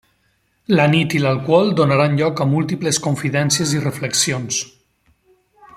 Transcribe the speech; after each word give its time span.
La 0.79 0.85
nit 0.93 1.13
i 1.17 1.21
l'alcohol 1.23 1.69
donaran 1.81 2.17
lloc 2.21 2.41
a 2.45 2.49
múltiples 2.55 3.01
confidències 3.09 3.75
i 3.81 3.83
reflexions. 3.85 4.63